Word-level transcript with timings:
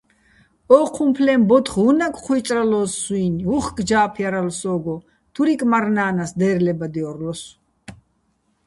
ო́ჴუმფლეჼ 0.77 1.33
ბოთხ 1.47 1.73
უ̂ნაკ 1.89 2.15
ჴუ́ჲწრალოს 2.23 2.91
სუჲნი̆, 3.03 3.45
უ̂ხკ 3.57 3.77
ჯა́ფ 3.89 4.13
ჲარალო̆ 4.21 4.57
სო́გო, 4.59 4.95
თურიკ 5.33 5.61
მარნა́ნას 5.71 6.31
დაჲრლებადჲო́რლოსო̆. 6.39 7.51